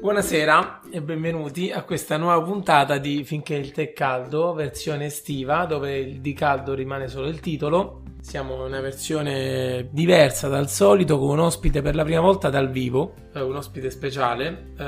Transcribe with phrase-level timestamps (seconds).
[0.00, 5.98] Buonasera e benvenuti a questa nuova puntata di Finché il tè caldo, versione estiva, dove
[5.98, 8.00] il di caldo rimane solo il titolo.
[8.18, 12.70] Siamo in una versione diversa dal solito, con un ospite per la prima volta dal
[12.70, 14.84] vivo, eh, un ospite speciale, eh,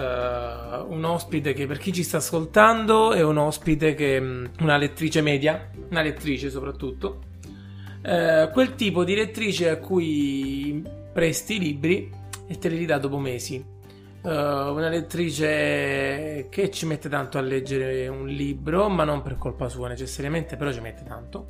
[0.88, 5.20] un ospite che per chi ci sta ascoltando è un ospite che mm, una lettrice
[5.20, 7.18] media, una lettrice soprattutto,
[8.02, 10.82] eh, quel tipo di lettrice a cui
[11.12, 12.10] presti i libri
[12.46, 13.71] e te li ridà dopo mesi.
[14.22, 19.68] Uh, una lettrice che ci mette tanto a leggere un libro, ma non per colpa
[19.68, 21.46] sua necessariamente, però ci mette tanto.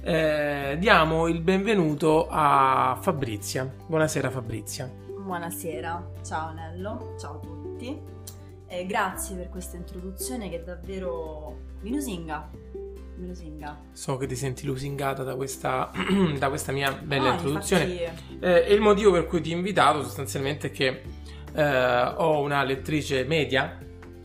[0.00, 3.70] Eh, diamo il benvenuto a Fabrizia.
[3.86, 4.90] Buonasera Fabrizia.
[5.18, 8.00] Buonasera, ciao Nello, ciao a tutti.
[8.68, 12.48] Eh, grazie per questa introduzione che è davvero mi lusinga.
[13.16, 13.80] Mi lusinga.
[13.92, 15.90] So che ti senti lusingata da questa,
[16.38, 17.84] da questa mia bella No, introduzione.
[17.84, 21.02] infatti- Eh, e il motivo per cui ti ho invitato sostanzialmente è che
[21.58, 23.78] eh, ho una lettrice media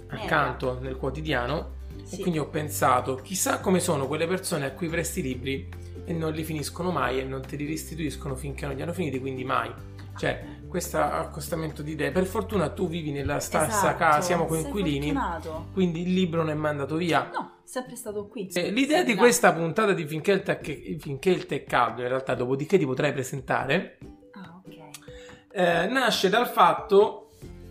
[0.09, 1.72] accanto nel quotidiano
[2.03, 2.16] sì.
[2.16, 5.67] e quindi ho pensato chissà come sono quelle persone a cui presti i libri
[6.06, 9.20] e non li finiscono mai e non te li restituiscono finché non li hanno finiti,
[9.20, 9.72] quindi mai.
[10.16, 12.11] Cioè, questo accostamento di idee.
[12.11, 15.67] Per fortuna tu vivi nella stessa Esatto, casa, siamo coinquilini, fortunato.
[15.73, 17.30] quindi il libro non è mandato via.
[17.34, 18.48] No, sempre stato qui.
[18.54, 20.59] Eh, L'idea di questa puntata di Finché il, tè,
[21.00, 23.98] finché il tè è caldo, in realtà, dopodiché ti potrai presentare,
[24.34, 24.78] Ah, ok.
[25.54, 27.23] eh, nasce dal fatto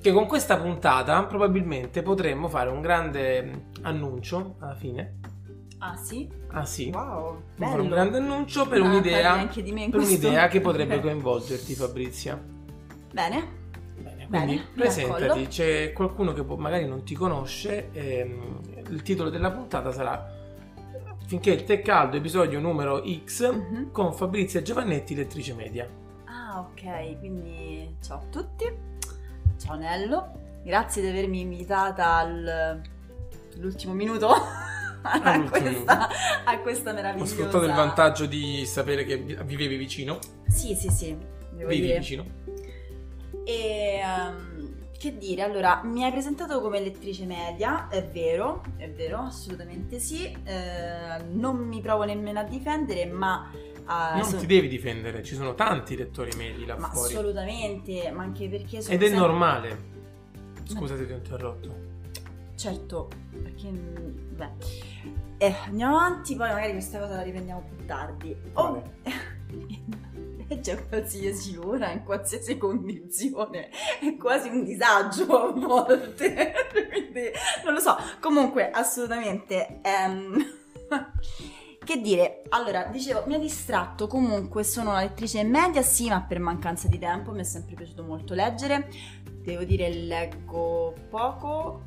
[0.03, 5.21] che con questa puntata probabilmente potremmo fare un grande annuncio alla fine.
[5.79, 6.29] Ah, sì?
[6.49, 10.01] Ah sì, Wow, un grande annuncio per Ah, un'idea, parli anche di me in per
[10.01, 12.41] un'idea che potrebbe coinvolgerti Fabrizia.
[13.13, 13.61] Bene.
[13.97, 19.03] Bene, Bene, quindi mi presentati, c'è qualcuno che può- magari non ti conosce, ehm, il
[19.03, 20.41] titolo della puntata sarà
[21.25, 23.91] Finché il tè è caldo, episodio numero X, Mhm.
[23.91, 25.89] con Fabrizia Giovannetti, lettrice media.
[26.27, 28.91] Ah, ok, quindi ciao a tutti.
[29.63, 30.41] Ciao Nello.
[30.65, 32.81] Grazie di avermi invitata al-
[33.55, 34.29] all'ultimo minuto
[35.03, 36.09] a, questa,
[36.45, 37.33] a questa Ho meravigliosa...
[37.33, 40.19] sfruttato il vantaggio di sapere che vi- vivevi vicino,
[40.49, 41.17] Sì, sì, sì.
[41.53, 41.99] Vivi dire.
[41.99, 42.25] vicino.
[43.45, 49.19] E ehm, che dire, allora, mi hai presentato come lettrice media, è vero, è vero,
[49.19, 50.25] assolutamente sì.
[50.45, 53.51] Eh, non mi provo nemmeno a difendere, ma,
[53.87, 57.13] ah, Non so- ti devi difendere, ci sono tanti lettori medi là ma fuori.
[57.15, 59.91] assolutamente, ma anche perché sono Ed è sempre- normale.
[60.65, 61.91] Scusa se ti ho interrotto.
[62.55, 63.09] Certo,
[63.43, 64.51] perché mm, beh.
[65.39, 68.37] Eh, andiamo avanti, poi magari questa cosa la riprendiamo più tardi.
[68.53, 68.81] Oh,
[70.47, 73.69] legge a qualsiasi ora, in qualsiasi condizione,
[74.01, 76.53] è quasi un disagio a volte.
[76.93, 77.31] Quindi
[77.65, 77.97] non lo so.
[78.21, 79.81] Comunque, assolutamente.
[79.83, 80.45] ehm,
[81.85, 86.39] Che dire, allora, dicevo, mi ha distratto, comunque sono una lettrice media, sì, ma per
[86.39, 88.89] mancanza di tempo, mi è sempre piaciuto molto leggere,
[89.43, 91.83] devo dire leggo poco,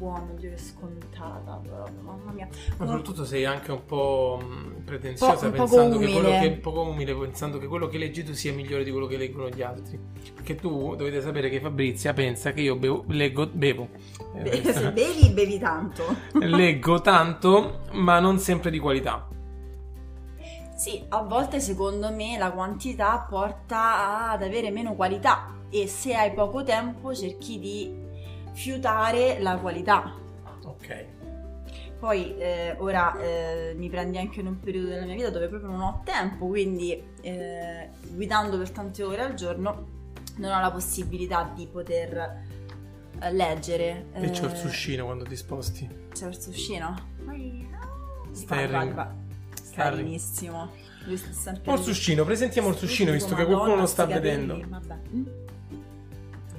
[0.00, 2.48] buono, Dio che scontata, proprio, mamma mia.
[2.78, 7.14] Ma soprattutto sei anche un po' mh, pretenziosa Po- pensando che quello che poco umile
[7.14, 9.98] pensando che quello che leggi tu sia migliore di quello che leggono gli altri.
[10.34, 13.88] Perché tu dovete sapere che Fabrizia pensa che io bevo, leggo, bevo.
[14.40, 16.04] Be- se bevi, bevi tanto.
[16.40, 19.28] leggo tanto, ma non sempre di qualità.
[20.74, 26.32] Sì, a volte secondo me la quantità porta ad avere meno qualità e se hai
[26.32, 28.08] poco tempo cerchi di
[28.52, 30.14] fiutare la qualità.
[30.64, 31.06] Ok.
[31.98, 35.70] Poi eh, ora eh, mi prendi anche in un periodo della mia vita dove proprio
[35.70, 39.98] non ho tempo, quindi eh, guidando per tante ore al giorno
[40.36, 42.42] non ho la possibilità di poter
[43.20, 44.06] eh, leggere.
[44.14, 45.88] E c'ho il eh, suscino quando ti sposti.
[46.12, 46.94] C'è il suscino?
[47.24, 47.68] Poi...
[48.32, 48.70] Sterling.
[48.70, 49.06] Vai, vai, vai.
[49.52, 50.04] Stai Sterling.
[50.04, 50.70] benissimo.
[51.04, 54.46] Lui sta sempre O il suscino, presentiamo il suscino visto che qualcuno lo sta capelli,
[54.46, 54.68] vedendo.
[54.68, 54.98] Vabbè.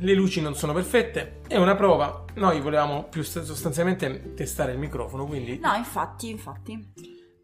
[0.01, 0.05] Mm?
[0.05, 2.25] Le luci non sono perfette, è una prova.
[2.35, 6.93] Noi volevamo più st- sostanzialmente testare il microfono, quindi No, infatti, infatti.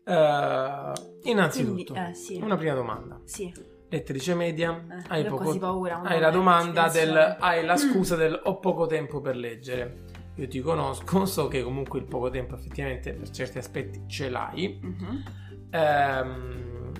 [0.05, 0.91] eh,
[1.23, 2.39] innanzitutto Quindi, eh, sì.
[2.41, 3.19] una prima domanda.
[3.25, 3.53] Sì.
[3.89, 6.01] Lettrice media, Eh, hai, poco- paura.
[6.01, 10.05] hai la domanda del hai la scusa del ho poco tempo per leggere.
[10.35, 14.79] Io ti conosco, so che comunque il poco tempo effettivamente per certi aspetti ce l'hai.
[14.81, 15.23] Mhm.
[15.71, 16.91] Ehm,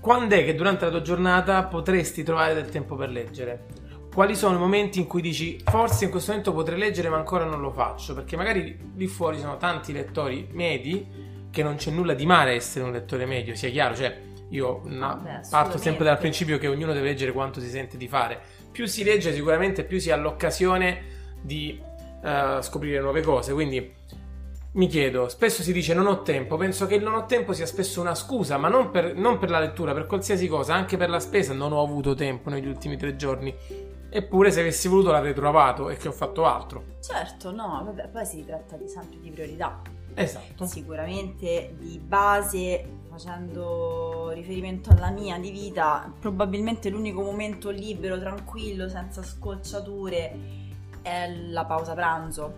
[0.00, 3.66] quando è che durante la tua giornata potresti trovare del tempo per leggere?
[4.12, 7.44] Quali sono i momenti in cui dici forse in questo momento potrei leggere ma ancora
[7.44, 8.12] non lo faccio?
[8.12, 11.06] Perché magari lì fuori sono tanti lettori medi
[11.50, 14.14] che non c'è nulla di male essere un lettore medio, sia chiaro, cioè
[14.50, 18.06] io na- Vabbè, parto sempre dal principio che ognuno deve leggere quanto si sente di
[18.06, 18.38] fare.
[18.70, 21.02] Più si legge sicuramente più si ha l'occasione
[21.40, 21.80] di
[22.22, 23.94] eh, scoprire nuove cose, quindi
[24.72, 27.66] mi chiedo, spesso si dice non ho tempo, penso che il non ho tempo sia
[27.66, 31.08] spesso una scusa, ma non per, non per la lettura, per qualsiasi cosa, anche per
[31.08, 33.54] la spesa non ho avuto tempo negli ultimi tre giorni.
[34.14, 36.84] Eppure se avessi voluto l'avrei trovato e che ho fatto altro.
[37.00, 39.80] Certo, no, vabbè, poi si tratta di sempre di priorità.
[40.12, 40.66] Esatto.
[40.66, 49.22] Sicuramente di base, facendo riferimento alla mia di vita, probabilmente l'unico momento libero, tranquillo, senza
[49.22, 50.38] scocciature
[51.00, 52.52] è la pausa pranzo.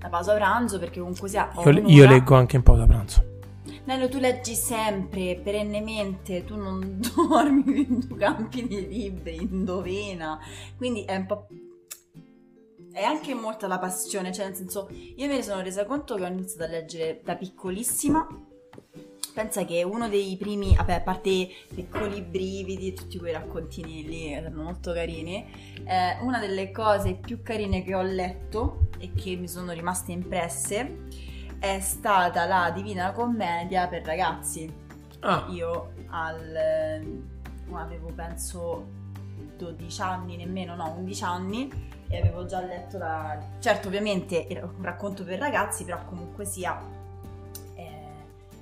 [0.00, 1.48] La pausa pranzo perché comunque sia...
[1.64, 3.34] Io, io leggo anche in pausa pranzo.
[3.86, 10.40] Nello, tu leggi sempre, perennemente, tu non dormi, tu campi nei libri, indovina.
[10.76, 11.46] Quindi è un po'...
[12.90, 16.24] È anche molta la passione, cioè nel senso, io me ne sono resa conto che
[16.24, 18.26] ho iniziato a leggere da piccolissima.
[19.32, 24.32] Pensa che uno dei primi, vabbè, a parte piccoli brividi e tutti quei raccontini lì,
[24.32, 25.46] erano molto carini,
[25.84, 31.25] eh, una delle cose più carine che ho letto e che mi sono rimaste impresse
[31.58, 34.84] è stata la Divina Commedia per ragazzi.
[35.20, 37.24] Ah, Io al
[37.72, 38.86] avevo penso
[39.56, 44.82] 12 anni, nemmeno no, 11 anni e avevo già letto la certo, ovviamente era un
[44.82, 46.80] racconto per ragazzi, però comunque sia
[47.74, 48.04] eh,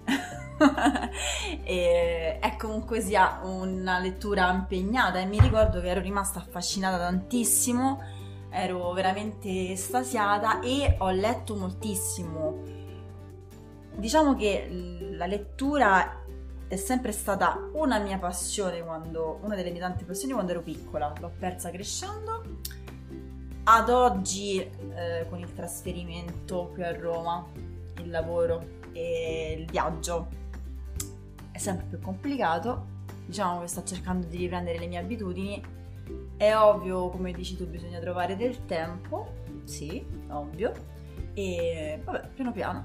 [1.65, 8.01] eh, è comunque sia una lettura impegnata e mi ricordo che ero rimasta affascinata tantissimo,
[8.51, 12.74] ero veramente estasiata e ho letto moltissimo.
[13.97, 14.69] Diciamo che
[15.13, 16.23] la lettura
[16.67, 21.13] è sempre stata una mia passione quando, una delle mie tante passioni quando ero piccola,
[21.21, 22.43] l'ho persa crescendo.
[23.65, 27.47] Ad oggi, eh, con il trasferimento qui a Roma,
[27.99, 30.29] il lavoro e il viaggio,
[31.51, 32.93] è sempre più complicato.
[33.25, 35.63] Diciamo che sto cercando di riprendere le mie abitudini.
[36.37, 39.33] È ovvio, come dici tu, bisogna trovare del tempo.
[39.65, 40.73] Sì, ovvio.
[41.33, 42.85] E vabbè, piano piano.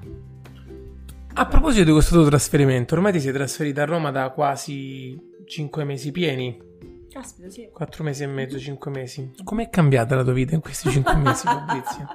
[1.39, 5.83] A proposito di questo tuo trasferimento, ormai ti sei trasferita a Roma da quasi 5
[5.86, 6.68] mesi pieni,
[7.09, 7.69] Caspita, sì.
[7.74, 9.31] 4 mesi e mezzo, 5 mesi.
[9.44, 12.07] Com'è cambiata la tua vita in questi 5 mesi, Fabrizio?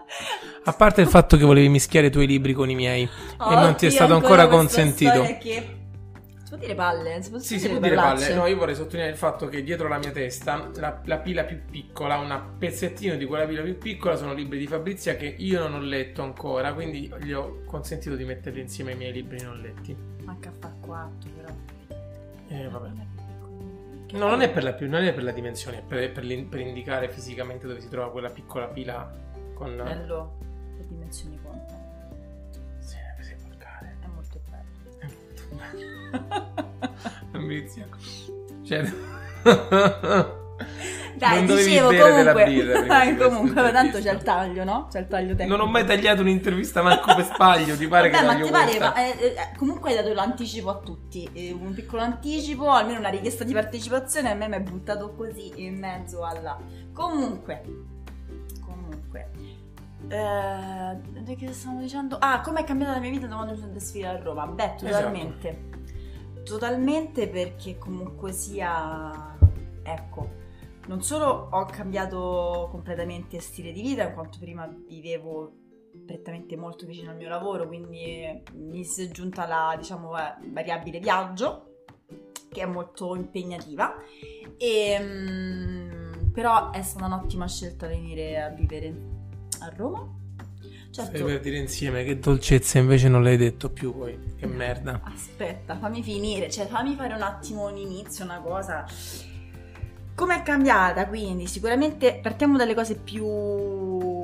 [0.64, 3.08] A parte il fatto che volevi mischiare i tuoi libri con i miei e
[3.56, 5.10] non ti è stato ancora consentito.
[5.10, 5.83] storia Che...
[6.54, 7.20] Può dire palle?
[7.20, 8.32] Si può Sì, si può dire palle.
[8.34, 11.60] No, io vorrei sottolineare il fatto che dietro la mia testa, la, la pila più
[11.68, 15.74] piccola, un pezzettino di quella pila più piccola, sono libri di Fabrizia che io non
[15.74, 19.96] ho letto ancora, quindi gli ho consentito di metterli insieme ai miei libri non letti.
[20.22, 21.52] Manca a far 4 però.
[22.48, 22.88] Eh, vabbè.
[24.12, 26.60] No, non è per la, più- non è per la dimensione, è per, per per
[26.60, 29.12] indicare fisicamente dove si trova quella piccola pila
[29.54, 29.74] con...
[29.74, 30.36] Bello,
[30.76, 31.73] le dimensioni contano.
[37.32, 37.88] Fabrizio.
[38.64, 38.92] Cioè...
[41.16, 42.44] Dai, Non dicevo comunque.
[42.44, 44.88] birra comunque, tanto c'è il taglio, no?
[44.90, 45.56] C'è il taglio tecnico.
[45.56, 48.78] Non ho mai tagliato un'intervista manco per sbaglio, ti pare Vabbè, che ma ti pare,
[48.78, 51.28] ma, eh, eh, comunque hai dato l'anticipo a tutti.
[51.32, 55.52] Eh, un piccolo anticipo, almeno una richiesta di partecipazione, a me mi è buttato così
[55.56, 56.58] in mezzo alla.
[56.92, 57.62] Comunque,
[58.60, 59.30] comunque.
[60.08, 62.16] Eh, che stavo dicendo?
[62.18, 64.46] Ah, com'è cambiata la mia vita da quando mi sono trasferita a Roma?
[64.46, 65.68] Beh, totalmente.
[66.44, 69.36] Totalmente perché comunque sia.
[69.82, 70.42] Ecco.
[70.86, 75.52] Non solo ho cambiato completamente stile di vita, in quanto prima vivevo
[76.06, 80.98] prettamente molto vicino al mio lavoro, quindi mi si è aggiunta la diciamo, eh, variabile
[80.98, 81.84] viaggio,
[82.50, 83.94] che è molto impegnativa,
[84.58, 89.13] e, mm, però è stata un'ottima scelta venire a vivere
[89.64, 90.22] a Roma.
[90.90, 94.16] Stai Certo, per dire insieme che dolcezza invece non l'hai detto più poi.
[94.36, 95.00] Che merda.
[95.02, 98.86] aspetta, fammi finire, cioè fammi fare un attimo un inizio, una cosa.
[100.14, 101.08] Com'è cambiata?
[101.08, 103.26] Quindi sicuramente partiamo dalle cose più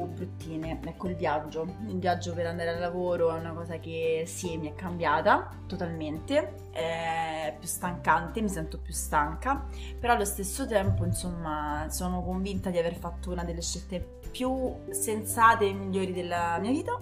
[0.06, 0.78] bruttine.
[0.85, 1.66] Ecco il viaggio.
[1.88, 6.54] Il viaggio per andare al lavoro è una cosa che sì, mi è cambiata totalmente.
[6.70, 9.66] È più stancante, mi sento più stanca.
[9.99, 15.66] Però allo stesso tempo, insomma, sono convinta di aver fatto una delle scelte più sensate
[15.66, 16.97] e migliori della mia vita.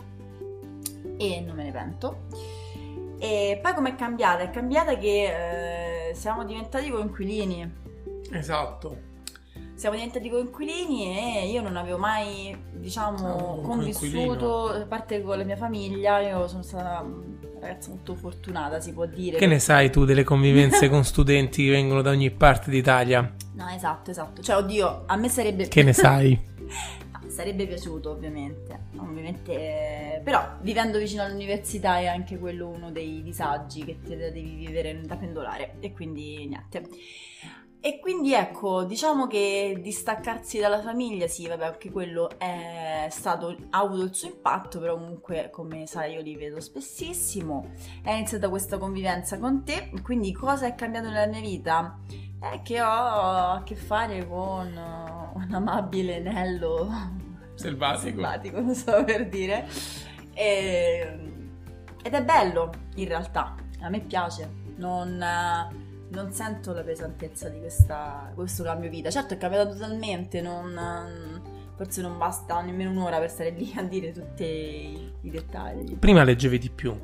[1.19, 2.21] E non me ne pento.
[3.19, 4.45] E poi com'è cambiata?
[4.45, 7.87] È cambiata che eh, siamo diventati coinquilini.
[8.31, 9.17] Esatto.
[9.75, 15.45] Siamo diventati coinquilini e io non avevo mai, diciamo, Ah, convissuto, a parte con la
[15.45, 19.39] mia famiglia, io sono stata una ragazza molto fortunata, si può dire.
[19.39, 23.35] Che ne sai tu delle convivenze con studenti che vengono da ogni parte d'Italia?
[23.55, 24.43] No, esatto, esatto.
[24.43, 25.69] Cioè, oddio, a me sarebbe...
[25.69, 26.57] Che ne sai?
[27.29, 28.87] Sarebbe piaciuto, ovviamente.
[28.97, 34.55] Ovviamente, eh, però vivendo vicino all'università è anche quello uno dei disagi che te devi
[34.55, 35.75] vivere da pendolare.
[35.79, 36.89] E quindi niente.
[37.81, 43.79] E quindi ecco, diciamo che distaccarsi dalla famiglia, sì, vabbè, anche quello è stato, ha
[43.79, 47.71] avuto il suo impatto, però comunque, come sai, io li vedo spessissimo.
[48.03, 51.99] È iniziata questa convivenza con te, quindi cosa è cambiato nella mia vita?
[52.41, 54.67] È che ho a che fare con
[55.35, 56.91] un amabile Nello
[57.55, 58.07] Selvatico.
[58.07, 59.69] selvatico, non so per dire.
[60.35, 61.19] E-
[62.03, 63.55] ed è bello, in realtà.
[63.81, 64.67] A me piace.
[64.77, 65.17] Non,
[66.11, 69.11] non sento la pesantezza di questa- questo cambio vita.
[69.11, 71.41] Certo è cambiato totalmente, non, eh,
[71.77, 75.97] forse non basta nemmeno un'ora per stare lì a dire tutti i dettagli.
[75.97, 76.99] Prima leggevi di più,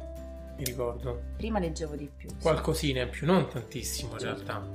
[0.57, 1.23] mi ricordo.
[1.37, 2.29] Prima leggevo di più.
[2.41, 4.67] Qualcosina in più, non tantissimo in realtà.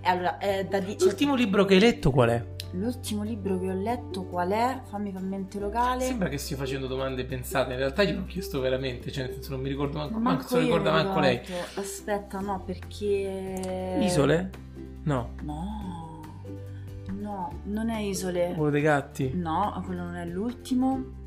[0.00, 2.44] E allora, eh, da di- L'ultimo libro che hai letto qual è?
[2.74, 4.80] l'ultimo libro che ho letto qual è?
[4.90, 6.04] Fammi fa mente locale.
[6.04, 9.52] Sembra che stia facendo domande pensate, in realtà io l'ho chiesto veramente, cioè nel senso
[9.52, 11.40] non mi ricordo manco, manco Manco se lo ricorda manco lei.
[11.76, 13.98] Aspetta, no, perché...
[14.00, 14.50] Isole?
[15.04, 15.34] No.
[15.42, 16.20] No,
[17.12, 18.54] no, non è Isole.
[18.56, 19.30] Quello dei gatti?
[19.34, 21.22] No, quello non è l'ultimo.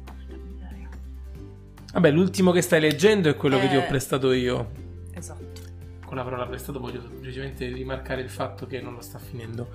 [1.98, 3.88] Vabbè, l'ultimo che stai leggendo è quello che ti ho Eh.
[3.88, 4.70] prestato io.
[5.16, 5.62] Esatto.
[6.06, 9.70] Con la parola prestato voglio semplicemente rimarcare il fatto che non lo sta finendo.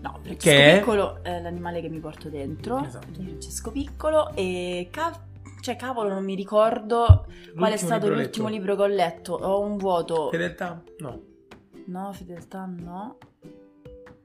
[0.00, 0.78] No, Che Francesco è?
[0.80, 2.84] Piccolo è l'animale che mi porto dentro.
[2.84, 3.06] Esatto.
[3.22, 5.24] Francesco Piccolo e ca-
[5.60, 8.58] cioè cavolo non mi ricordo qual è L'ultimo stato libro l'ultimo letto.
[8.58, 9.32] libro che ho letto.
[9.34, 10.30] Ho un vuoto.
[10.30, 10.82] Fedeltà?
[10.98, 11.20] No.
[11.86, 13.18] No, fedeltà no.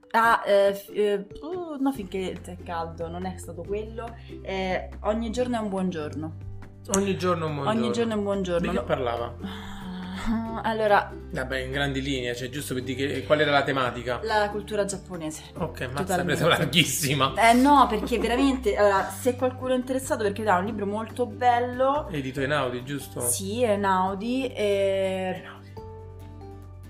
[0.09, 4.07] Ah, eh, f- eh, uh, no, finché è caldo, non è stato quello.
[4.41, 6.53] Eh, ogni giorno è un buon giorno.
[6.94, 8.70] Ogni giorno un buon Ogni giorno è un buon Di giorno.
[8.70, 9.34] che No- parlava?
[10.63, 14.20] Allora, Vabbè, in grandi linee, cioè giusto per dire che- qual era la tematica.
[14.24, 15.44] la cultura giapponese.
[15.58, 16.24] Ok, l'hai Totalmente.
[16.42, 17.34] presa larghissima.
[17.38, 22.08] Eh no, perché veramente, allora, se qualcuno è interessato, perché è un libro molto bello.
[22.10, 23.20] Edito Einaudi, giusto?
[23.22, 24.48] Sì, è Naudi.
[24.48, 25.44] E...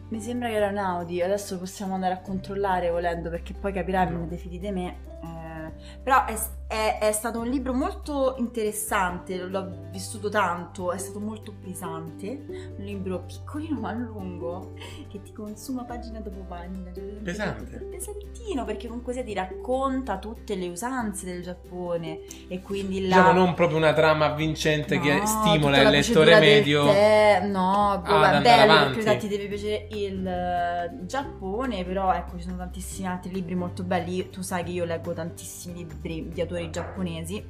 [0.10, 4.10] Mi sembra che era un Audi, adesso possiamo andare a controllare volendo perché poi capirai,
[4.12, 4.98] me ne defidi di me.
[5.22, 11.20] Eh, però è, è- è stato un libro molto interessante, l'ho vissuto tanto, è stato
[11.20, 12.44] molto pesante,
[12.78, 14.74] un libro piccolino ma lungo
[15.08, 16.92] che ti consuma pagina dopo pagina.
[16.94, 17.78] cioè, Pesante?
[17.90, 23.16] Pesantino perché comunque sia ti racconta tutte le usanze del Giappone e quindi la...
[23.18, 26.84] Diciamo non proprio una trama avvincente che No, stimola tutta la il lettore medio.
[26.86, 32.58] tè, no, boh, bello perché ti deve piacere il eh, Giappone, però ecco ci sono
[32.58, 34.30] tantissimi altri libri molto belli.
[34.30, 37.44] Tu sai che io leggo tantissimi libri di autori giapponesi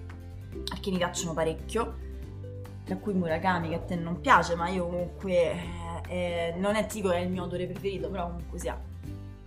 [0.70, 1.98] perché mi piacciono parecchio,
[2.84, 5.58] tra cui Murakami che a te non piace, ma io comunque eh,
[6.10, 8.80] eh, non è che è il mio autore preferito, però comunque sia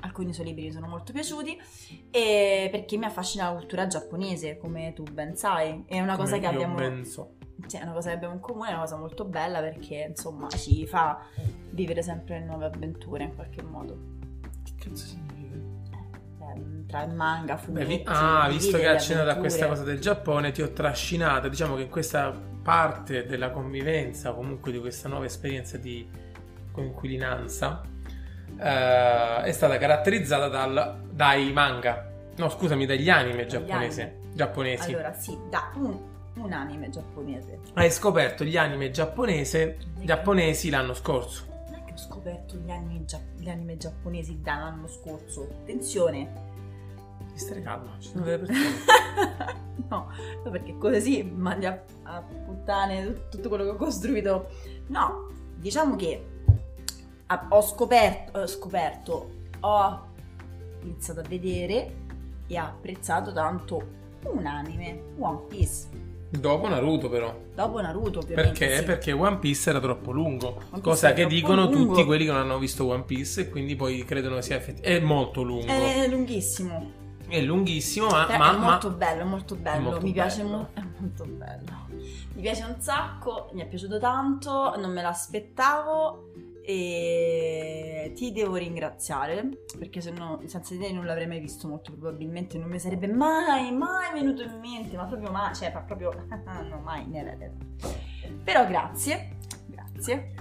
[0.00, 1.58] alcuni suoi libri mi sono molto piaciuti
[2.10, 5.84] e perché mi affascina la cultura giapponese, come tu ben sai.
[5.86, 7.34] È una cosa Come che io abbiamo ben so.
[7.66, 10.48] cioè, è una cosa che abbiamo in comune, è una cosa molto bella perché insomma
[10.48, 11.20] ci fa
[11.70, 13.96] vivere sempre nuove avventure in qualche modo.
[14.62, 15.27] Che cazzo significa?
[16.86, 20.52] Tra il manga, Beh, fumetti, vi- ah, visto che accennato a questa cosa del Giappone,
[20.52, 21.48] ti ho trascinato.
[21.48, 26.08] Diciamo che in questa parte della convivenza, o comunque di questa nuova esperienza di
[26.72, 27.82] coinquilinanza,
[28.58, 32.10] eh, è stata caratterizzata dal- dai manga.
[32.36, 34.92] No, scusami, dagli anime Dagli giapponese- giapponesi.
[34.92, 35.98] Allora, sì, da un,
[36.36, 37.58] un anime giapponese.
[37.74, 41.44] Hai scoperto gli anime giapponese, giapponesi l'anno scorso.
[41.66, 45.42] Non è che ho scoperto gli anime, gia- gli anime giapponesi dall'anno scorso.
[45.60, 46.46] Attenzione!
[47.38, 49.56] Devi stare calmo, ci sono delle persone.
[49.88, 50.10] no,
[50.50, 54.48] perché così mandi a, a puttane tut- tutto quello che ho costruito.
[54.88, 56.26] No, diciamo che
[57.48, 59.30] ho scoperto, ho scoperto,
[59.60, 60.06] ho
[60.82, 61.94] iniziato a vedere
[62.48, 65.86] e ho apprezzato tanto un anime, One Piece.
[66.30, 67.34] Dopo Naruto, però.
[67.54, 68.58] Dopo Naruto, ovviamente.
[68.58, 68.78] Perché?
[68.78, 68.84] sì.
[68.84, 70.60] Perché One Piece era troppo lungo.
[70.82, 71.94] Cosa che dicono lungo.
[71.94, 75.04] tutti quelli che non hanno visto One Piece e quindi poi credono sia effettivamente.
[75.04, 75.66] È molto lungo.
[75.66, 77.06] È lunghissimo.
[77.28, 78.26] È lunghissimo, ma.
[78.26, 79.82] Ma- è ma- molto bello, è molto bello.
[79.90, 80.56] molto mi piace bello.
[80.56, 81.72] mo- è molto bello.
[82.34, 86.30] Mi piace un sacco, mi è piaciuto tanto, non me l'aspettavo
[86.62, 91.92] e ti devo ringraziare perché se no senza di te non l'avrei mai visto molto
[91.92, 96.12] probabilmente non mi sarebbe mai mai venuto in mente ma proprio mai cioè ma proprio
[96.68, 97.88] no mai nella testa.
[98.44, 100.34] però grazie grazie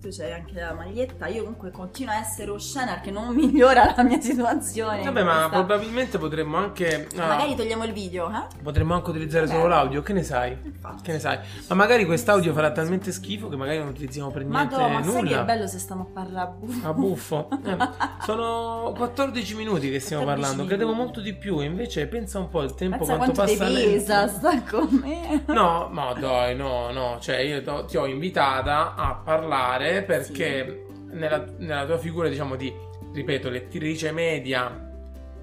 [0.00, 4.02] tu c'hai anche la maglietta io comunque continuo a essere oscena che non migliora la
[4.02, 7.06] mia situazione Vabbè, ma Questa- probabilmente potremmo anche.
[7.16, 8.62] ah, magari togliamo il video eh?
[8.62, 9.56] Potremmo anche utilizzare Vabbè.
[9.58, 10.56] solo l'audio, che ne sai?
[10.62, 11.02] Infatti.
[11.02, 11.38] Che ne sai?
[11.68, 15.12] Ma magari quest'audio farà talmente schifo che magari non utilizziamo per niente Madonna, ma sai
[15.12, 15.42] che è nulla.
[15.44, 16.88] bello se stiamo a parlare a buffo?
[16.88, 17.48] A buffo.
[17.70, 17.76] Eh,
[18.24, 20.62] sono 14 minuti che stiamo 14 parlando.
[20.62, 20.68] minuti.
[20.68, 21.60] Credevo molto di più.
[21.60, 25.42] Invece pensa un po' il tempo Pensa quanto quanto passa pesa, sta con me.
[25.46, 31.84] No, ma dai, no, no, cioè io ti ho invitata a parlare perché nella, nella
[31.86, 32.72] tua figura, diciamo, di,
[33.12, 34.86] ripeto, lettrice media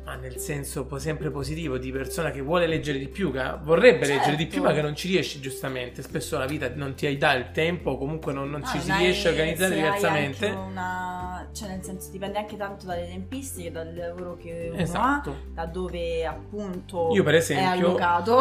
[0.07, 4.13] ma nel senso sempre positivo di persona che vuole leggere di più, che vorrebbe Certo.
[4.19, 6.01] leggere di più, ma che non ci riesce giustamente.
[6.01, 8.99] Spesso la vita non ti dà il tempo, comunque non, non No, ci si hai-
[9.03, 10.45] riesce a organizzare diversamente.
[10.47, 15.29] una- cioè nel senso dipende anche tanto dalle tempistiche, dal lavoro che uno Esatto.
[15.29, 17.95] ha, da dove appunto Io, per esempio,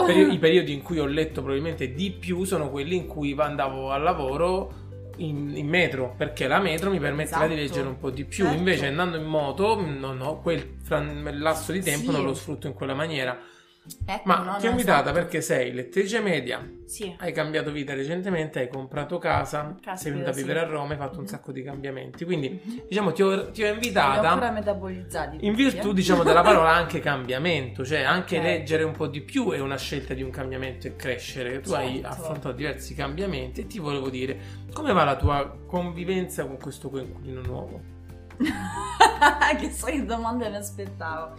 [0.05, 3.91] peri- i periodi in cui ho letto probabilmente di più sono quelli in cui andavo
[3.91, 4.85] al lavoro
[5.19, 7.67] in, in metro, perché la metro mi permetteva di Esatto.
[7.69, 8.45] leggere un po' di più.
[8.45, 8.59] Certo.
[8.59, 10.77] Invece, andando in moto, non ho quel
[11.39, 12.17] lasso di tempo, Sì.
[12.17, 13.39] non lo sfrutto in quella maniera.
[14.09, 15.13] Ecco, Ma no, ti ho invitata esatto.
[15.15, 17.15] perché sei lettrice media, Sì.
[17.19, 20.41] hai cambiato vita recentemente, hai comprato casa, Caspita, sei venuta a sì.
[20.43, 21.27] vivere a Roma, hai fatto un Mhm.
[21.29, 22.25] sacco di cambiamenti.
[22.25, 22.83] Quindi, Mhm.
[22.89, 24.29] diciamo, ti ho, ti ho invitata.
[24.31, 25.39] ancora metabolizzati.
[25.47, 25.95] In virtù, eh.
[25.95, 28.43] diciamo, della parola anche cambiamento, cioè anche Ok.
[28.45, 31.61] leggere un po' di più è una scelta di un cambiamento e crescere.
[31.61, 32.09] Tu hai Certo.
[32.09, 37.41] affrontato diversi cambiamenti e ti volevo dire come va la tua convivenza con questo coinquilino
[37.41, 37.81] nuovo?
[39.59, 41.35] che so che domande mi aspettavo.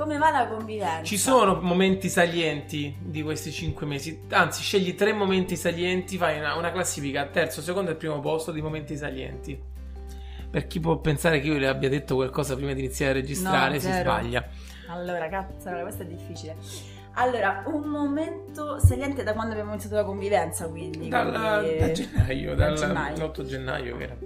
[0.00, 1.02] Come va la convivenza?
[1.02, 6.54] Ci sono momenti salienti di questi cinque mesi, anzi, scegli tre momenti salienti, fai una,
[6.54, 9.62] una classifica terzo, secondo e primo posto di momenti salienti.
[10.50, 13.74] Per chi può pensare che io le abbia detto qualcosa prima di iniziare a registrare,
[13.74, 14.48] No, si sbaglia.
[14.88, 16.56] Allora, cazzo, allora, questo è difficile.
[17.16, 21.08] Allora, un momento saliente da quando abbiamo iniziato la convivenza, quindi.
[21.08, 21.30] Dal,
[21.60, 23.16] quindi- da gennaio, da dal gennaio.
[23.26, 24.16] l'8 gennaio che era.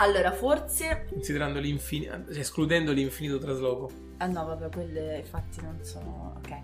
[0.00, 1.04] Allora, forse.
[1.10, 3.90] considerando l'infinito, cioè escludendo l'infinito trasloco.
[4.16, 6.34] Ah no, vabbè, quelle infatti non sono.
[6.38, 6.56] Ok.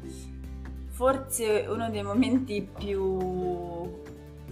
[0.89, 4.03] Forse uno dei momenti più.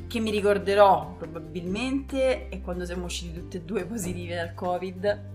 [0.06, 5.32] che mi ricorderò probabilmente è quando siamo usciti tutti e due positivi dal Covid.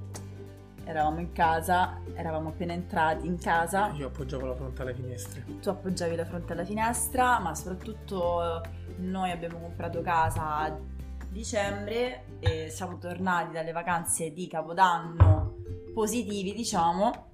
[0.86, 3.92] Eravamo in casa, eravamo appena entrati in casa.
[3.96, 5.44] Io appoggiavo la fronte alle finestre.
[5.60, 8.64] tu appoggiavi la fronte alla finestra, ma soprattutto
[8.98, 10.98] noi abbiamo comprato casa
[11.30, 15.58] dicembre e siamo tornati dalle vacanze di Capodanno
[15.94, 17.32] positivi, diciamo,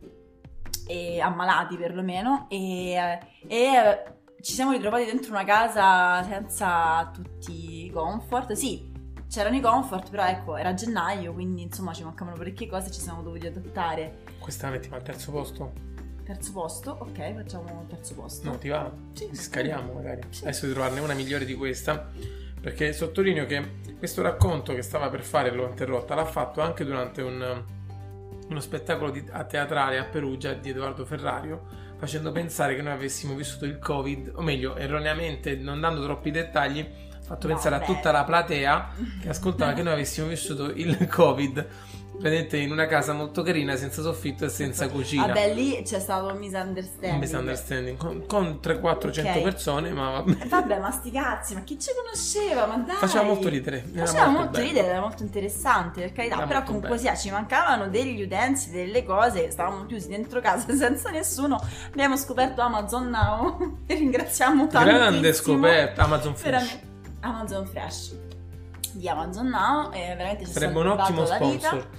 [0.87, 4.03] e ammalati perlomeno, e, e
[4.41, 8.53] ci siamo ritrovati dentro una casa senza tutti i comfort.
[8.53, 8.91] Sì,
[9.27, 13.01] c'erano i comfort, però ecco, era gennaio, quindi insomma ci mancavano parecchie cose e ci
[13.01, 14.23] siamo dovuti adattare.
[14.39, 15.73] Questa la mettiamo al terzo posto?
[16.23, 18.49] Terzo posto, ok, facciamo il terzo posto.
[18.49, 18.91] No, ti va?
[19.13, 20.21] Sì, Scaliamo magari.
[20.29, 20.43] Sì.
[20.43, 22.09] Adesso di trovarne una migliore di questa.
[22.61, 27.21] Perché sottolineo che questo racconto che stava per fare, l'ho interrotta, l'ha fatto anche durante
[27.21, 27.63] un-
[28.47, 31.65] uno spettacolo di- a teatrale a Perugia di Edoardo Ferrario,
[31.97, 36.85] facendo pensare che noi avessimo vissuto il Covid, o meglio, erroneamente, non dando troppi dettagli,
[37.25, 37.85] fatto No, pensare a beh.
[37.85, 38.89] tutta la platea
[39.21, 41.67] che ascoltava che noi avessimo vissuto il Covid,
[42.17, 45.25] vedete, in una casa molto carina, senza soffitto e senza cucina.
[45.27, 47.13] Vabbè, lì c'è stato un misunderstanding.
[47.13, 49.41] Un misunderstanding con, con 300-400 Ok.
[49.41, 50.43] persone, ma vabbè.
[50.43, 52.67] Eh, Vabbè, ma sti cazzi, ma chi ci conosceva?
[52.67, 52.95] Ma dai!
[52.95, 53.83] Faceva molto ridere.
[53.93, 54.65] era Faceva molto, bello.
[54.65, 56.35] ridere, era molto interessante, per carità.
[56.37, 60.71] Era però molto comunque sia, ci mancavano degli utensili, delle cose, stavamo chiusi dentro casa
[60.73, 61.59] senza nessuno.
[61.87, 64.97] Abbiamo scoperto Amazon Now e ringraziamo tantissimo.
[64.99, 66.03] Grande scoperta.
[66.03, 66.79] Amazon Fresh.
[67.25, 68.15] Amazon Fresh
[68.93, 71.35] di Amazon Now e veramente ci Sarebbe un ottimo vita.
[71.35, 71.89] sponsor.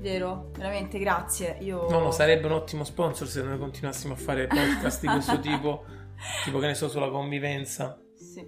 [0.00, 1.58] Vero, veramente grazie.
[1.60, 5.38] Io No, no, sarebbe un ottimo sponsor se noi continuassimo a fare podcast di questo
[5.40, 5.84] tipo.
[6.44, 8.00] tipo che ne so, sulla convivenza.
[8.14, 8.44] Sì.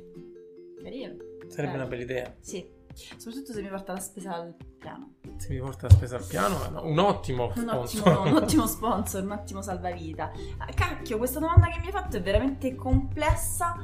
[0.83, 1.15] Carino.
[1.49, 1.77] Sarebbe Eh.
[1.77, 2.35] una bella idea.
[2.41, 2.81] Sì.
[2.95, 5.15] Soprattutto se mi porta la spesa al piano.
[5.39, 8.09] Se mi porta la spesa al piano, no, un ottimo Un sponsor.
[8.09, 10.31] ottimo, un ottimo sponsor, un ottimo salvavita.
[10.59, 13.77] Ah, Cacchio, questa domanda che mi hai fatto è veramente complessa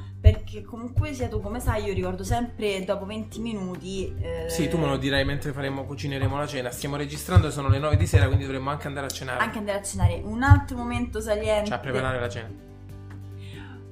[0.49, 4.15] perché comunque sia tu come sai io ricordo sempre dopo 20 minuti...
[4.19, 6.71] eh, Sì, tu me lo dirai mentre faremo, cucineremo la cena.
[6.71, 9.45] Stiamo registrando, sono le 9 di sera, quindi dovremmo anche andare a cenare.
[9.45, 10.23] Anche andare a cenare.
[10.25, 11.67] Un altro momento saliente...
[11.67, 12.49] Cioè, a preparare la cena.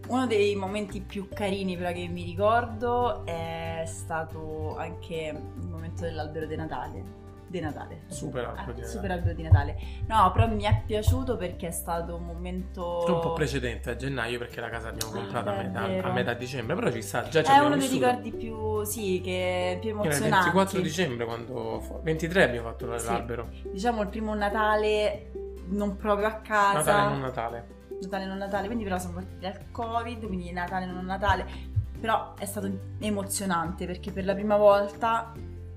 [0.08, 6.46] Uno dei momenti più carini però che mi ricordo è stato anche il momento dell'albero
[6.46, 7.24] di Natale.
[7.48, 8.02] Di Natale.
[8.08, 8.88] Super albero Ah, di Natale.
[8.88, 9.76] super albero di Natale.
[10.08, 13.04] No, però mi è piaciuto perché è stato un momento...
[13.06, 16.12] Un po' precedente a gennaio perché la casa l'abbiamo comprata a Ah, è metà, a
[16.12, 19.90] metà dicembre, però ci sta, già ci È uno dei ricordi più, sì, che più
[19.90, 20.44] Era il emozionanti.
[20.44, 23.06] 24 dicembre quando 23 abbiamo fatto Sì.
[23.06, 23.48] l'albero.
[23.70, 25.30] Diciamo il primo Natale
[25.68, 26.78] non proprio a casa.
[26.78, 27.66] Natale non Natale.
[28.00, 31.74] Natale non Natale, quindi però siamo partiti dal Covid, quindi Natale non Natale.
[31.98, 35.32] Però è stato emozionante perché per la prima volta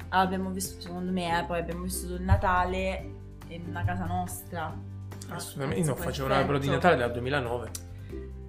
[0.10, 3.12] abbiamo vissuto, secondo me, eh, poi abbiamo vissuto il Natale
[3.48, 4.76] in una casa nostra.
[5.30, 5.80] Assolutamente.
[5.82, 6.70] Io non facevo un albero di.
[6.70, 7.70] Natale dal 2009.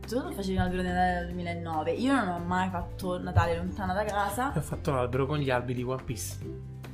[0.06, 1.92] Tu non facevi un albero di Natale nel 2009.
[1.92, 4.52] Io non ho mai fatto Natale lontana da casa.
[4.52, 6.36] E ho fatto l'albero con gli albi di One Piece.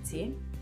[0.03, 0.55] Sì.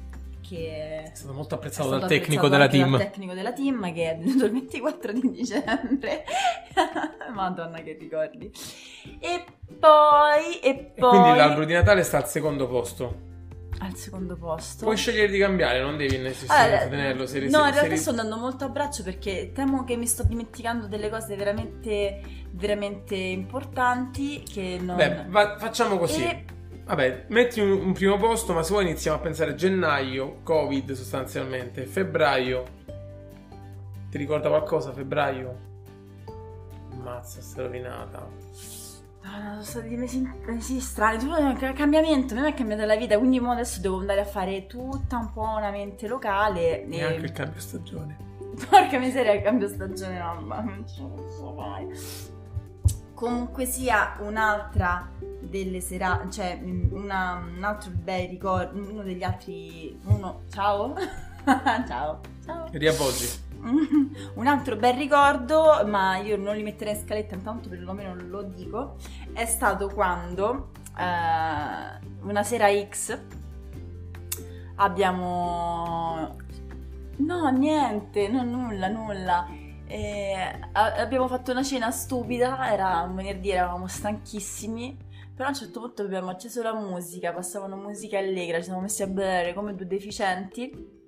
[0.47, 2.91] Che È stato molto apprezzato stato dal tecnico apprezzato team.
[2.91, 6.25] dal tecnico della team che è venuto il 24 di dicembre.
[7.35, 8.53] Madonna che ricordi.
[9.21, 9.45] E
[9.81, 11.09] poi, e E poi...
[11.19, 13.33] quindi l'albero di Natale sta al secondo posto.
[13.79, 14.85] Al secondo posto.
[14.85, 17.27] Puoi scegliere di cambiare, non devi necessariamente Allora, tenerlo.
[17.27, 20.23] Se no, se- in realtà sto andando molto a braccio perché temo che mi sto
[20.23, 22.21] dimenticando delle cose veramente,
[22.53, 24.97] veramente importanti che non...
[24.97, 26.23] Beh, va- facciamo così.
[26.25, 26.45] E-
[26.85, 31.87] Vabbè, metti un, un primo posto, ma se vuoi iniziamo a pensare gennaio, Covid sostanzialmente,
[31.87, 32.65] febbraio.
[34.11, 35.73] Ti ricorda qualcosa febbraio?
[37.03, 38.29] Mazza, sta rovinata.
[39.25, 43.17] No, sono stati mesi, mesi strani, un ca- cambiamento, a me è cambiata la vita,
[43.17, 46.83] quindi adesso devo andare a fare tutta un po' una mente locale.
[46.83, 48.17] e- Neanche il cambio stagione.
[48.69, 51.89] Porca miseria, cambio stagione, mamma, non ce la posso fare.
[53.15, 55.09] Comunque sia un'altra
[55.41, 56.61] delle serate, cioè
[56.91, 60.95] una- un altro bel ricordo, uno degli altri, uno, ciao,
[61.87, 62.69] ciao, ciao.
[62.73, 63.44] Riavvolgi.
[64.35, 68.97] Un altro bel ricordo, ma io non li metterei in scaletta, intanto perlomeno lo dico,
[69.33, 73.19] è stato quando eh, una sera X
[74.77, 76.37] abbiamo...
[77.17, 79.47] No, niente, no, nulla, nulla.
[80.73, 84.97] A- abbiamo fatto una cena stupida, era venerdì, eravamo stanchissimi,
[85.35, 89.03] però a un certo punto abbiamo acceso la musica, passavano musica allegra, ci siamo messi
[89.03, 91.03] a bere come due deficienti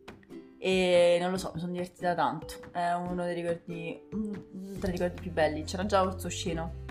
[0.58, 2.54] e non lo so, mi sono divertita tanto.
[2.72, 5.64] È uno dei ricordi, uno tra i ricordi più belli.
[5.64, 6.84] C'era già Orzoscino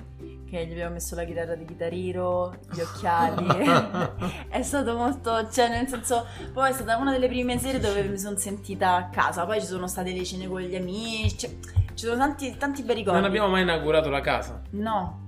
[0.50, 3.46] che gli abbiamo messo la chitarra di chitarriro, gli occhiali.
[4.50, 8.18] è stato molto, cioè nel senso, poi è stata una delle prime sere dove mi
[8.18, 9.46] sono sentita a casa.
[9.46, 11.50] Poi ci sono state le cene con gli amici, cioè,
[11.94, 13.20] ci sono tanti, tanti bei ricordi.
[13.20, 14.62] Non abbiamo mai inaugurato la casa.
[14.72, 15.26] No,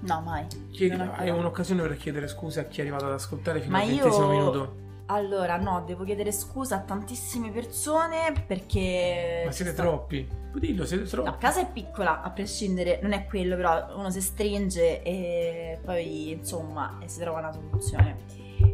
[0.00, 0.46] no, mai.
[0.72, 3.90] Chiedi- è un'occasione per chiedere scusa a chi è arrivato ad ascoltare fino Ma al
[3.90, 4.88] io- ventesimo minuto.
[5.12, 9.42] Allora, no, devo chiedere scusa a tantissime persone perché.
[9.44, 10.28] Ma siete sta- troppi.
[10.54, 11.28] Dillo, siete troppi.
[11.28, 16.30] No, casa è piccola, a prescindere, non è quello, però uno si stringe e poi
[16.30, 18.18] insomma si trova una soluzione.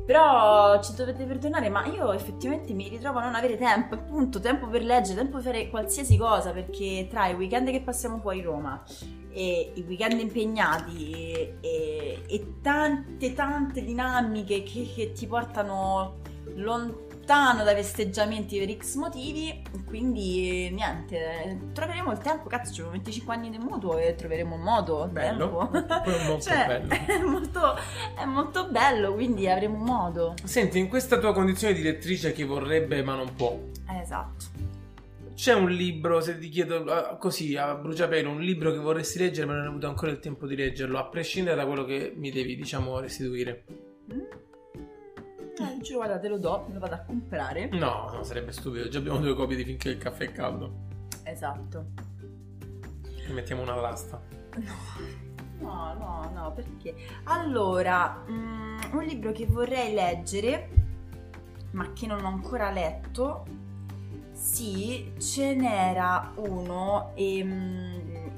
[0.05, 4.67] Però ci dovete perdonare, ma io effettivamente mi ritrovo a non avere tempo, appunto, tempo
[4.67, 8.83] per leggere, tempo per fare qualsiasi cosa, perché tra i weekend che passiamo fuori Roma
[9.37, 16.21] e i weekend impegnati e, e- e tante tante dinamiche che, che ti portano
[16.55, 23.51] lontano dai festeggiamenti per X motivi, quindi niente, troveremo il tempo, cazzo, ci 25 anni
[23.51, 26.95] di mutuo e troveremo un modo, Bello, molto Cioè, bello.
[27.05, 27.77] È molto,
[28.19, 30.35] è molto bello, quindi avremo un modo.
[30.45, 33.59] Senti, in questa tua condizione di lettrice che vorrebbe ma non può,
[34.01, 34.45] Esatto.
[35.37, 39.47] C'è un libro, se ti chiedo eh, così a bruciapelo, un libro che vorresti leggere
[39.47, 42.31] ma non hai avuto ancora il tempo di leggerlo, a prescindere da quello che mi
[42.31, 43.65] devi, diciamo, restituire?
[44.13, 44.21] Mm?
[45.59, 47.69] Eh, dice, guarda, te lo do, me lo vado a comprare.
[47.69, 50.73] No, no, sarebbe stupido, già abbiamo due copie di finché il caffè è caldo.
[51.23, 51.87] Esatto.
[53.03, 54.19] Ne mettiamo una all'asta.
[55.59, 56.95] No, no, no, perché?
[57.25, 60.71] Allora, mm, un libro che vorrei leggere,
[61.73, 63.45] ma che non ho ancora letto,
[64.37, 68.31] sì, ce n'era uno, ehm,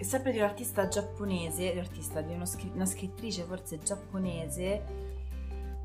[0.00, 4.82] sempre di un artista giapponese, di un artista, di uno una scrittrice forse giapponese,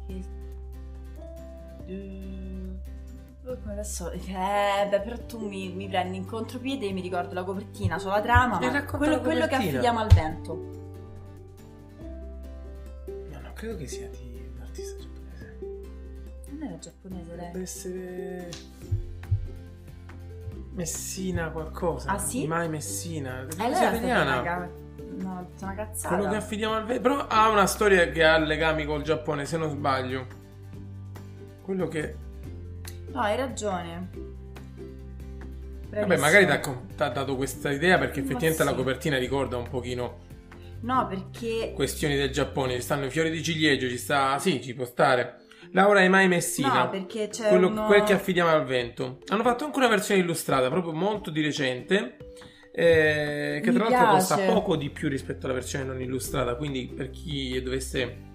[0.06, 0.22] che...
[1.90, 2.76] Mm,
[3.44, 7.46] come adesso, eh, beh, però tu mi, mi prendi in contropiede e mi ricordo la
[7.46, 10.54] copertina, so la trama, ma quello, quello che affidiamo al vento.
[13.32, 14.27] Ma non credo che sia di.
[16.58, 17.52] Non era giapponese lei?
[17.52, 18.50] Deve essere
[20.74, 22.12] Messina qualcosa.
[22.12, 22.46] Ah, sì?
[22.48, 23.44] Mai Messina.
[23.48, 24.42] Deve Eh, stata italiana.
[24.44, 24.70] ca-
[25.18, 26.16] no, una cazzata.
[26.16, 29.58] Quello che affidiamo al ve- Però ha una storia che ha legami col Giappone, se
[29.58, 30.26] non sbaglio.
[31.64, 32.16] Quello che.
[33.12, 34.10] No, hai ragione.
[35.90, 36.20] Vabbè, Bravissimo.
[36.20, 36.46] magari
[36.96, 38.70] ti ha dato questa idea perché effettivamente sì.
[38.70, 40.26] la copertina ricorda un pochino
[40.82, 41.72] No, perché...
[41.74, 42.76] questioni del Giappone.
[42.76, 44.38] Ci stanno i fiori di ciliegio, ci sta.
[44.38, 45.46] Sì, ci può stare.
[45.72, 46.84] Laura e Mai Messina.
[46.86, 47.86] No, perché c'è quello, uno...
[47.86, 49.20] quel che affidiamo al vento.
[49.28, 52.18] Hanno fatto anche una versione illustrata, proprio molto di recente.
[52.72, 54.52] eh, che Mi tra l'altro costa piace.
[54.54, 56.56] poco di più rispetto alla versione non illustrata.
[56.56, 58.26] Quindi, per chi dovesse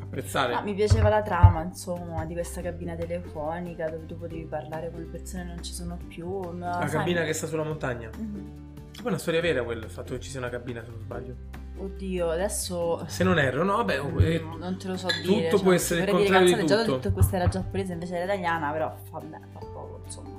[0.00, 4.90] apprezzare, Ah, mi piaceva la trama, insomma, di questa cabina telefonica dove tu potevi parlare
[4.90, 6.40] con le persone che non ci sono più.
[6.58, 8.10] la cabina che sta sulla montagna.
[8.16, 8.60] Mhm.
[8.96, 11.00] Poi è una storia vera quella, il fatto che ci sia una cabina, se non
[11.00, 11.34] sbaglio.
[11.78, 13.02] Oddio, adesso...
[13.08, 15.48] Se non erro, no, vabbè, eh, mm, non te lo so tutto dire.
[15.58, 16.90] può essere il contrario di Già tutto.
[16.92, 20.30] ho detto che questa era giapponese invece era italiana, però vabbè, fa poco, insomma.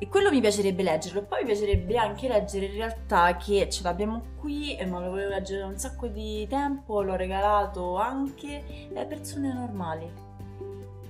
[0.00, 1.22] E quello mi piacerebbe leggerlo.
[1.22, 5.30] Poi mi piacerebbe anche leggere in realtà che ce l'abbiamo qui e me lo volevo
[5.30, 10.08] leggere da un sacco di tempo, l'ho regalato anche alle persone normali.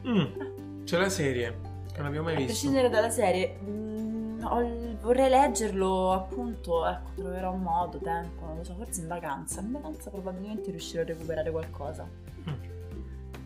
[0.07, 1.59] mm, c'è la serie,
[1.93, 2.53] che non abbiamo mai A visto.
[2.53, 4.08] prescindere dalla serie, mm,
[4.42, 9.61] ho- vorrei leggerlo appunto, ecco, troverò un modo, tempo, non lo so, forse in vacanza.
[9.61, 12.09] In vacanza probabilmente riuscirò a recuperare qualcosa.
[12.48, 12.53] Mm.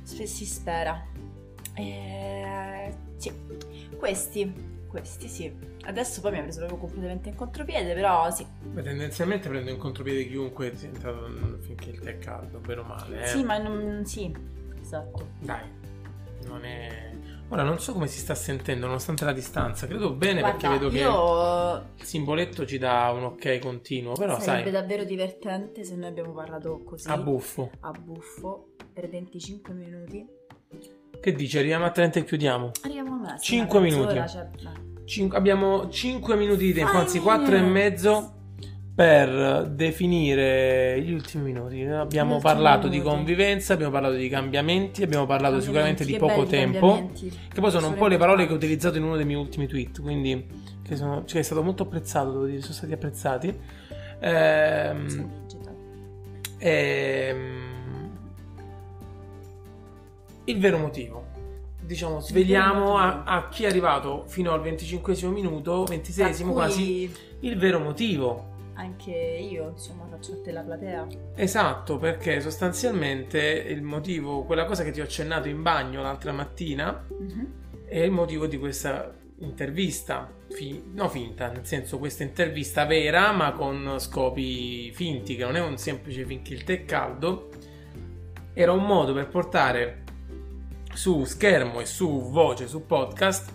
[0.03, 1.01] Se si spera.
[1.75, 3.33] Eh, sì,
[3.97, 5.71] questi, questi sì.
[5.85, 8.47] Adesso poi mi ha preso proprio completamente in contropiede, però sì.
[8.63, 11.27] Beh, tendenzialmente prendo in contropiede chiunque è entrato
[11.61, 13.23] finché il tè è caldo, bene o male.
[13.23, 13.27] Eh.
[13.27, 14.05] Sì, ma non...
[14.05, 14.35] sì,
[14.81, 15.29] esatto.
[15.39, 15.63] Dai,
[16.47, 17.12] non è...
[17.53, 20.89] Ora non so come si sta sentendo nonostante la distanza, credo bene Guarda, perché vedo
[20.91, 21.85] che io...
[21.99, 26.33] il simboletto ci dà un ok continuo, però Sarebbe sai, davvero divertente se noi abbiamo
[26.33, 27.71] parlato così a buffo.
[27.81, 30.27] a buffo per 25 minuti.
[31.21, 32.71] Che dici, arriviamo a 30 e chiudiamo?
[32.85, 34.15] Arriviamo a Cinque una minuti.
[34.15, 34.73] mezz'ora, cioè.
[35.05, 38.33] Cin- abbiamo 5 minuti di tempo, anzi 4 e mezzo
[38.95, 41.83] per definire gli ultimi minuti.
[41.83, 43.15] Abbiamo ultimi parlato di minuti.
[43.15, 47.11] convivenza, abbiamo parlato di cambiamenti, abbiamo parlato sicuramente di poco tempo.
[47.15, 49.67] Che poi sono un po' le parole che ho utilizzato in uno dei miei ultimi
[49.67, 50.47] tweet, quindi
[50.83, 53.59] che, sono, cioè, è stato molto apprezzato, devo dire, sono stati apprezzati.
[54.21, 55.31] Ehm,
[56.59, 57.71] ehm,
[60.45, 61.31] il vero motivo.
[61.81, 67.17] Diciamo, svegliamo a, a chi è arrivato fino al 25 minuto, 26 Tra cui quasi,
[67.41, 68.51] il vero motivo.
[68.75, 71.07] Anche io, insomma, faccio parte della platea.
[71.35, 77.05] Esatto, perché sostanzialmente il motivo, quella cosa che ti ho accennato in bagno l'altra mattina,
[77.09, 77.47] Mhm.
[77.87, 83.53] è il motivo di questa intervista, fi- no finta, nel senso questa intervista vera ma
[83.53, 87.51] con scopi finti, che non è un semplice finché il tè è caldo,
[88.55, 90.03] era un modo per portare
[90.95, 93.53] su schermo e su voce, su podcast,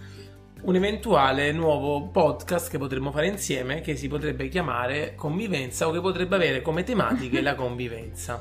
[0.63, 6.02] un eventuale nuovo podcast che potremmo fare insieme che si potrebbe chiamare Convivenza o che
[6.02, 8.39] potrebbe avere come tematiche la convivenza.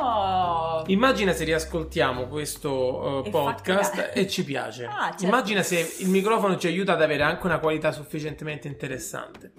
[0.00, 0.84] Oh!
[0.86, 4.84] Immagina se riascoltiamo questo fa podcast e ci piace.
[4.84, 5.24] Ah, certo.
[5.24, 9.52] Immagina se il microfono ci aiuta ad avere anche una qualità sufficientemente interessante.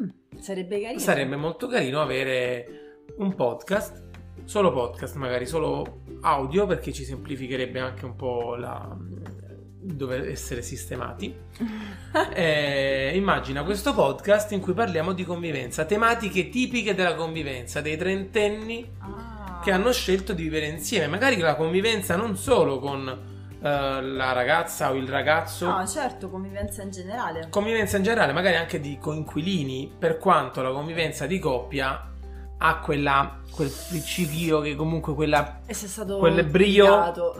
[0.00, 0.08] Mm,
[0.40, 0.98] sarebbe carino.
[0.98, 4.08] Sarebbe molto carino avere un podcast,
[4.44, 8.96] solo podcast, magari solo audio, perché ci semplificherebbe anche un po' la
[9.94, 11.34] dove essere sistemati.
[12.34, 18.90] Eh, immagina questo podcast in cui parliamo di convivenza, tematiche tipiche della convivenza, dei trentenni
[19.00, 19.60] Ah.
[19.62, 21.06] che hanno scelto di vivere insieme.
[21.06, 26.82] Magari la convivenza non solo con eh, la ragazza o il ragazzo, No, certo, convivenza
[26.82, 27.48] in generale.
[27.50, 32.10] convivenza in generale, magari anche di coinquilini, per quanto la convivenza di coppia
[32.60, 37.36] ha quella, quel principio che comunque quella se è stato Quel brio- pubblicato.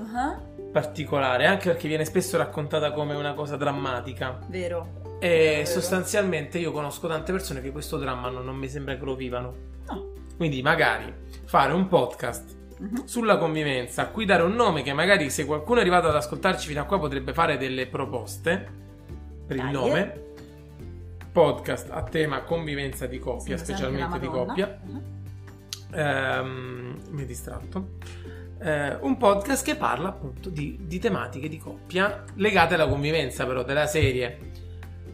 [0.69, 4.39] Ah, particolare, anche perché viene spesso raccontata come una cosa drammatica.
[4.49, 5.17] Vero.
[5.21, 5.29] E
[5.59, 5.67] Vero.
[5.67, 9.55] sostanzialmente io conosco tante persone che questo dramma non, non mi sembra che lo vivano.
[9.89, 10.13] No.
[10.37, 11.13] Quindi magari
[11.45, 13.07] fare un podcast Mhm.
[13.07, 16.69] sulla convivenza, a cui dare un nome che magari se qualcuno è arrivato ad ascoltarci
[16.69, 18.69] fino a qua potrebbe fare delle proposte
[19.47, 19.73] per il Dai.
[19.73, 20.23] nome.
[21.33, 24.79] Podcast a tema convivenza di coppia, sempre specialmente di coppia.
[24.85, 25.03] Mhm.
[25.95, 27.89] Ehm, mi è distratto.
[28.61, 33.63] Eh, un podcast che parla appunto di, di tematiche di coppia legate alla convivenza, però
[33.63, 34.39] della serie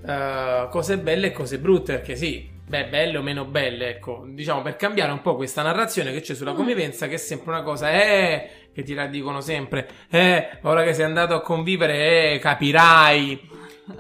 [0.04, 1.94] eh, cose belle e cose brutte.
[1.94, 6.12] Perché sì, beh, belle o meno belle, ecco, diciamo per cambiare un po' questa narrazione
[6.12, 6.56] che c'è sulla Mm.
[6.56, 10.94] convivenza, che è sempre una cosa, eh, che ti la dicono sempre, eh, ora che
[10.94, 13.50] sei andato a convivere, eh, capirai.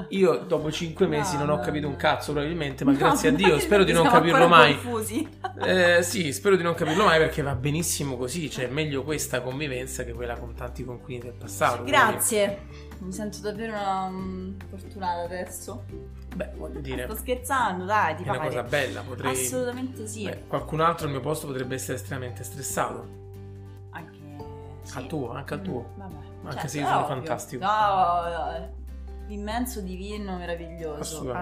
[0.08, 1.98] Io dopo cinque mesi non ho No, capito no, un no.
[1.98, 4.78] cazzo probabilmente, ma No, grazie a Dio, spero di non capirlo mai.
[5.60, 9.42] Eh, sì, spero di non capirlo mai perché va benissimo così, cioè è meglio questa
[9.42, 11.82] convivenza che quella con tanti conquini del passato.
[11.82, 12.62] quindi, Grazie.
[13.00, 15.84] Mi sento davvero una, mm, fortunata adesso.
[16.34, 19.32] beh, voglio dire, Sto scherzando, dai, ti è una cosa bella, potrei...
[19.32, 20.24] Assolutamente sì.
[20.24, 23.06] beh, qualcun altro al mio posto potrebbe essere estremamente stressato.
[23.90, 24.12] Anche
[24.82, 24.96] sì.
[24.96, 25.90] Al tuo, anche al tuo.
[25.94, 26.14] Mm, Vabbè.
[26.44, 27.14] Anche Certo, se io sono ovvio.
[27.14, 27.64] fantastico.
[27.64, 28.82] No, no,
[29.28, 31.32] immenso, divino, meraviglioso.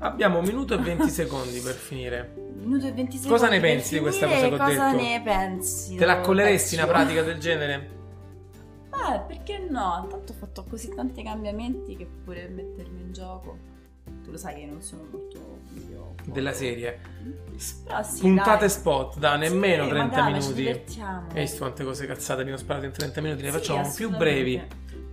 [0.00, 2.32] Abbiamo un minuto e 20 secondi per finire.
[2.54, 3.28] minuto e 20 secondi.
[3.28, 5.02] Cosa ne pensi di questa cosa che ho cosa detto?
[5.02, 5.96] ne pensi?
[5.96, 7.96] Te la colleresti una pratica del genere?
[8.92, 10.06] Eh, perché no?
[10.08, 13.56] Tanto ho fatto così tanti cambiamenti che pure mettermi in gioco.
[14.22, 15.58] Tu lo sai che non sono molto
[15.90, 16.14] io.
[16.24, 16.98] Della serie.
[17.56, 18.70] Sì, Puntate dai.
[18.70, 20.68] spot da nemmeno Sì, 30 ma dai, minuti.
[20.68, 23.42] Hai visto quante cose cazzate abbiamo sparato in 30 minuti?
[23.42, 24.62] Ne Sì, facciamo più brevi.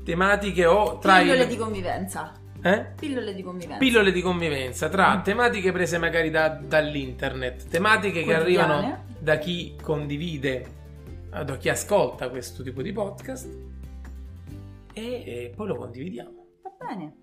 [0.06, 1.48] Tematiche o tra Pillole il...
[1.50, 2.32] di convivenza.
[2.62, 2.86] Eh?
[2.96, 3.78] Pillole di convivenza.
[3.78, 5.22] Pillole di convivenza tra Mm.
[5.24, 10.66] tematiche prese magari da- dall'internet, tematiche che arrivano da chi condivide,
[11.34, 13.48] eh, da chi ascolta questo tipo di podcast
[14.94, 16.46] e, e poi lo condividiamo.
[16.64, 17.16] Va bene.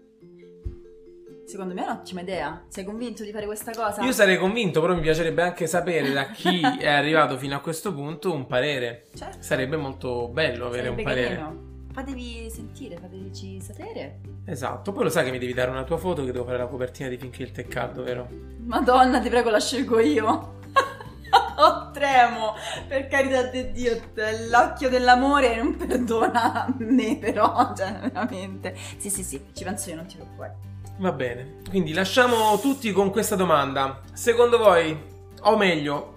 [1.45, 2.65] Secondo me è un'ottima idea.
[2.69, 4.03] Sei convinto di fare questa cosa?
[4.05, 7.93] Io sarei convinto, però mi piacerebbe anche sapere da chi è arrivato fino a questo
[7.93, 9.07] punto un parere.
[9.15, 9.39] Certo.
[9.41, 11.29] Sarebbe molto bello avere Sarebbe un parere.
[11.37, 11.71] carino.
[11.93, 14.21] Fatevi sentire, fateci sapere.
[14.47, 16.67] Esatto, poi lo sai che mi devi dare una tua foto che devo fare la
[16.67, 18.29] copertina di finché il tè è caldo, vero?
[18.65, 20.61] Madonna, ti prego, la scelgo io.
[21.59, 22.55] oh, tremo,
[22.89, 24.01] per carità di Dio,
[24.49, 28.75] l'occhio dell'amore non perdona a me però, cioè veramente.
[28.97, 30.57] Sì, sì, sì, ci penso io, non ti preoccupare.
[30.97, 34.01] Va bene, quindi lasciamo tutti con questa domanda.
[34.15, 34.99] Secondo voi,
[35.43, 36.12] o meglio,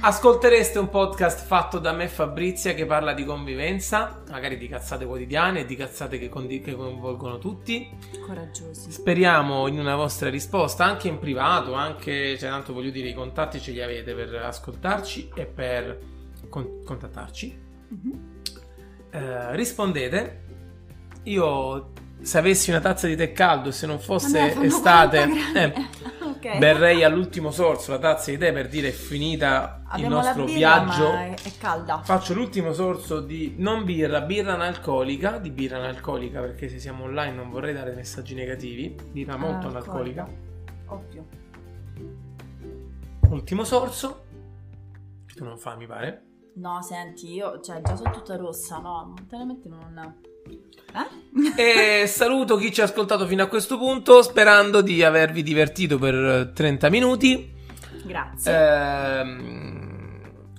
[0.00, 5.06] ascoltereste un podcast fatto da me e Fabrizia che parla di convivenza, magari di cazzate
[5.06, 7.88] quotidiane, di cazzate che, condi- che coinvolgono tutti?
[8.26, 8.90] Coraggiosi.
[8.90, 13.60] Speriamo in una vostra risposta, anche in privato, anche, cioè tanto voglio dire, i contatti
[13.60, 15.98] ce li avete per ascoltarci e per
[16.48, 17.58] con- contattarci.
[17.88, 18.20] Mhm.
[19.10, 20.42] Eh, rispondete.
[21.24, 25.80] Io, se avessi una tazza di tè caldo e se non fosse estate, 40 gradi.
[25.80, 25.95] eh,
[26.52, 26.58] Ok.
[26.58, 30.44] berrei all'ultimo sorso la tazza di tè per dire è finita il Abbiamo nostro la
[30.46, 31.10] birra, viaggio.
[31.12, 32.02] è, è calda.
[32.02, 37.34] Faccio l'ultimo sorso di non birra, birra analcolica, di birra analcolica perché se siamo online
[37.34, 40.22] non vorrei dare messaggi negativi, birra molto Analcolica.
[40.22, 40.94] analcolica.
[40.94, 41.26] Ovvio.
[43.28, 44.24] Ultimo sorso,
[45.26, 46.22] che tu non fai mi pare.
[46.56, 50.20] No, senti, io, cioè, già sono tutta rossa, no, momentaneamente non...
[50.46, 52.02] Eh?
[52.02, 56.14] E saluto chi ci ha ascoltato fino a questo punto, sperando di avervi divertito per
[56.14, 57.52] eh, 30 minuti.
[58.04, 58.52] Grazie.
[58.52, 59.76] Ehm,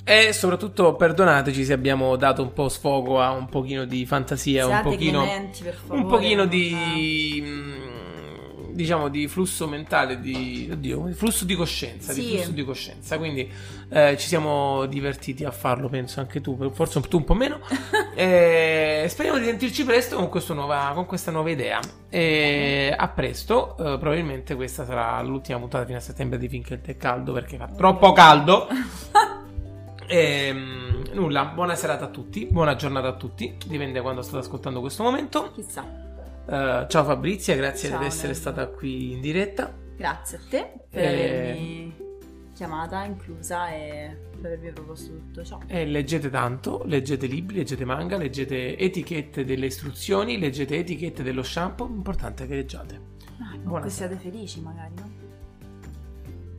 [0.04, 4.72] e soprattutto perdonateci se abbiamo dato un po' sfogo a un pochino di fantasia, un
[4.72, 7.87] Siate pochino, clementi, per favore, un pochino di mm,
[8.78, 12.36] diciamo di flusso mentale, di oddio, di flusso di coscienza, di Sì.
[12.36, 13.18] flusso di coscienza.
[13.18, 13.52] Quindi
[13.90, 17.60] eh, ci siamo divertiti a farlo, penso anche tu, forse tu un po' meno.
[18.18, 21.80] E speriamo di sentirci presto con, nuova, con questa nuova idea.
[22.10, 26.82] E a presto, eh, probabilmente questa sarà l'ultima puntata fino a settembre di Finché il
[26.82, 28.68] tè caldo perché fa troppo caldo.
[30.10, 34.80] E, mm, nulla, buona serata a tutti, buona giornata a tutti, dipende quando state ascoltando
[34.80, 35.52] questo momento.
[35.54, 36.07] Chissà.
[36.50, 38.40] Eh, ciao Fabrizia, grazie Ciao, di essere Nelly.
[38.40, 39.74] stata qui in diretta.
[39.98, 41.40] Grazie a te per Eh.
[41.40, 41.96] avermi
[42.54, 45.60] chiamata, inclusa e per avermi proposto tutto ciò.
[45.68, 51.88] E leggete tanto, leggete libri, leggete manga, leggete etichette delle istruzioni, leggete etichette dello shampoo,
[51.88, 53.02] l'importante è che leggiate.
[53.40, 53.90] Ah, sera.
[53.90, 55.10] siate felici magari, no?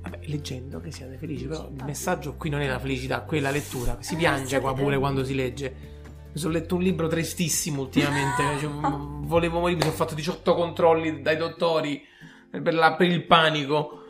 [0.03, 3.41] Vabbè, leggendo che siate felici, però il messaggio qui non è la felicità, qui è
[3.41, 3.97] la lettura.
[4.01, 5.97] Si Eh, piange qua pure quando si legge.
[6.33, 11.23] Mi sono letto un libro tristissimo ultimamente, cioè, volevo morire, mi sono fatto 18 controlli
[11.23, 12.03] dai dottori
[12.51, 14.03] per, la- per il panico.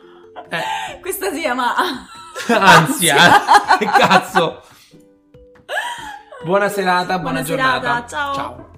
[0.49, 1.73] Eh, Questa si chiama...
[2.47, 3.15] ansia,
[3.77, 4.61] che cazzo.
[6.43, 7.81] Buona serata, buona, Buona giornata.
[7.81, 8.33] serata, ciao.
[8.33, 8.68] ciao.